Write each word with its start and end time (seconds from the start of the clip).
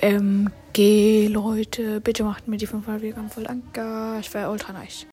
OMG, 0.00 1.28
Leute. 1.28 2.00
Bitte 2.00 2.24
macht 2.24 2.48
mir 2.48 2.56
die 2.56 2.66
500 2.66 3.02
Wiedergaben 3.02 3.30
voll 3.30 3.46
Anker. 3.46 4.18
Ich 4.20 4.32
wäre 4.32 4.50
ultra 4.50 4.72
nice. 4.72 5.06